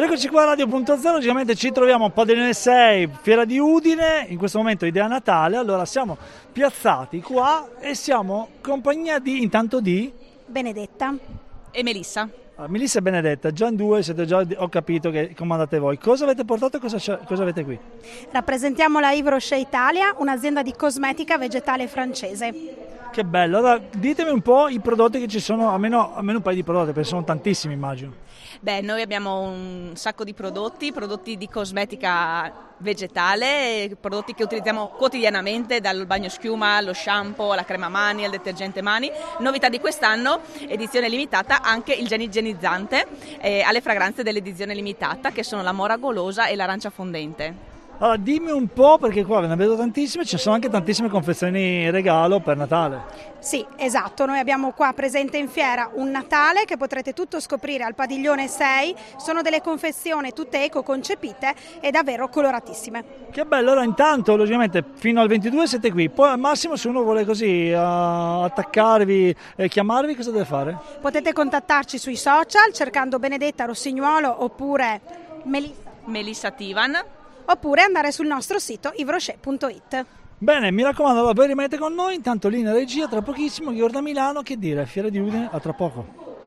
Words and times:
Eccoci 0.00 0.28
qua 0.28 0.42
a 0.42 0.54
Radio.0, 0.54 1.10
logicamente 1.10 1.56
ci 1.56 1.72
troviamo 1.72 2.04
a 2.04 2.10
Padrone 2.10 2.52
6, 2.52 3.08
Fiera 3.20 3.44
di 3.44 3.58
Udine, 3.58 4.26
in 4.28 4.38
questo 4.38 4.58
momento 4.58 4.86
idea 4.86 5.08
Natale, 5.08 5.56
allora 5.56 5.84
siamo 5.84 6.16
piazzati 6.52 7.20
qua 7.20 7.68
e 7.80 7.94
siamo 7.94 8.50
compagnia 8.60 9.18
di, 9.18 9.42
intanto 9.42 9.80
di... 9.80 10.10
Benedetta. 10.46 11.14
E 11.72 11.82
Melissa. 11.82 12.28
Ah, 12.54 12.68
Melissa 12.68 13.00
e 13.00 13.02
Benedetta, 13.02 13.50
già 13.50 13.66
in 13.66 13.76
due 13.76 14.02
siete 14.04 14.24
già, 14.24 14.46
ho 14.56 14.68
capito 14.68 15.10
che 15.10 15.34
comandate 15.34 15.78
voi. 15.78 15.98
Cosa 15.98 16.24
avete 16.24 16.44
portato 16.44 16.76
e 16.76 16.80
cosa, 16.80 17.18
cosa 17.18 17.42
avete 17.42 17.64
qui? 17.64 17.78
Rappresentiamo 18.30 19.00
la 19.00 19.10
Yves 19.10 19.32
Rocher 19.32 19.58
Italia, 19.58 20.14
un'azienda 20.16 20.62
di 20.62 20.74
cosmetica 20.74 21.38
vegetale 21.38 21.88
francese. 21.88 22.77
Che 23.10 23.24
bello, 23.24 23.58
allora 23.58 23.78
ditemi 23.78 24.30
un 24.30 24.42
po' 24.42 24.68
i 24.68 24.80
prodotti 24.80 25.18
che 25.18 25.26
ci 25.26 25.40
sono, 25.40 25.70
almeno, 25.70 26.14
almeno 26.14 26.38
un 26.38 26.42
paio 26.44 26.56
di 26.56 26.62
prodotti, 26.62 26.92
perché 26.92 27.08
sono 27.08 27.24
tantissimi 27.24 27.74
immagino. 27.74 28.12
Beh, 28.60 28.80
noi 28.80 29.02
abbiamo 29.02 29.40
un 29.40 29.92
sacco 29.94 30.24
di 30.24 30.34
prodotti, 30.34 30.92
prodotti 30.92 31.36
di 31.36 31.48
cosmetica 31.48 32.66
vegetale, 32.78 33.96
prodotti 34.00 34.34
che 34.34 34.42
utilizziamo 34.44 34.88
quotidianamente, 34.96 35.80
dal 35.80 36.06
bagno 36.06 36.28
schiuma 36.28 36.76
allo 36.76 36.92
shampoo, 36.92 37.52
alla 37.52 37.64
crema 37.64 37.88
mani, 37.88 38.24
al 38.24 38.30
detergente 38.30 38.82
mani. 38.82 39.10
Novità 39.38 39.68
di 39.68 39.80
quest'anno, 39.80 40.40
edizione 40.66 41.08
limitata, 41.08 41.62
anche 41.62 41.92
il 41.92 42.06
gel 42.06 42.20
igienizzante 42.20 43.06
eh, 43.40 43.62
alle 43.62 43.80
fragranze 43.80 44.22
dell'edizione 44.22 44.74
limitata, 44.74 45.30
che 45.30 45.42
sono 45.42 45.62
la 45.62 45.72
mora 45.72 45.96
golosa 45.96 46.46
e 46.46 46.56
l'arancia 46.56 46.90
fondente. 46.90 47.67
Allora, 48.00 48.16
dimmi 48.16 48.52
un 48.52 48.68
po', 48.68 48.96
perché 48.96 49.24
qua 49.24 49.40
ve 49.40 49.48
ne 49.48 49.56
vedo 49.56 49.76
tantissime, 49.76 50.24
ci 50.24 50.38
sono 50.38 50.54
anche 50.54 50.68
tantissime 50.68 51.08
confezioni 51.08 51.90
regalo 51.90 52.38
per 52.38 52.56
Natale. 52.56 53.02
Sì, 53.40 53.66
esatto, 53.76 54.24
noi 54.24 54.38
abbiamo 54.38 54.70
qua 54.70 54.92
presente 54.92 55.36
in 55.36 55.48
fiera 55.48 55.90
un 55.94 56.08
Natale 56.10 56.64
che 56.64 56.76
potrete 56.76 57.12
tutto 57.12 57.40
scoprire 57.40 57.82
al 57.82 57.96
padiglione 57.96 58.46
6, 58.46 58.94
sono 59.16 59.42
delle 59.42 59.60
confezioni 59.60 60.32
tutte 60.32 60.62
eco 60.62 60.84
concepite 60.84 61.52
e 61.80 61.90
davvero 61.90 62.28
coloratissime. 62.28 63.04
Che 63.32 63.44
bello, 63.44 63.70
allora 63.70 63.84
intanto 63.84 64.36
logicamente 64.36 64.84
fino 64.94 65.20
al 65.20 65.26
22 65.26 65.66
siete 65.66 65.90
qui, 65.90 66.08
poi 66.08 66.30
al 66.30 66.38
massimo 66.38 66.76
se 66.76 66.86
uno 66.86 67.02
vuole 67.02 67.24
così 67.24 67.68
uh, 67.72 68.44
attaccarvi 68.44 69.34
e 69.56 69.68
chiamarvi 69.68 70.14
cosa 70.14 70.30
deve 70.30 70.44
fare? 70.44 70.78
Potete 71.00 71.32
contattarci 71.32 71.98
sui 71.98 72.16
social 72.16 72.72
cercando 72.72 73.18
Benedetta 73.18 73.64
Rossignuolo 73.64 74.44
oppure 74.44 75.00
Melissa. 75.42 75.86
Melissa 76.08 76.50
Tivan 76.50 76.98
oppure 77.50 77.82
andare 77.82 78.12
sul 78.12 78.26
nostro 78.26 78.58
sito 78.58 78.92
ivrochet.it. 78.94 80.06
Bene, 80.38 80.70
mi 80.70 80.82
raccomando, 80.82 81.32
voi 81.32 81.46
rimanete 81.48 81.78
con 81.78 81.94
noi, 81.94 82.14
intanto 82.14 82.48
in 82.48 82.72
regia 82.72 83.08
tra 83.08 83.22
pochissimo, 83.22 83.72
io 83.72 83.88
da 83.88 84.00
Milano, 84.00 84.42
che 84.42 84.56
dire, 84.56 84.86
Fiera 84.86 85.08
di 85.08 85.18
Udine, 85.18 85.48
a 85.50 85.58
tra 85.58 85.72
poco. 85.72 86.27